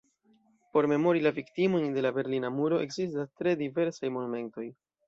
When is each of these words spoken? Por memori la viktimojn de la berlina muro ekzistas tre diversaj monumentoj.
Por 0.77 0.87
memori 0.91 1.21
la 1.25 1.33
viktimojn 1.35 1.87
de 1.99 2.05
la 2.07 2.13
berlina 2.17 2.53
muro 2.59 2.81
ekzistas 2.87 3.33
tre 3.39 3.57
diversaj 3.65 4.15
monumentoj. 4.19 4.71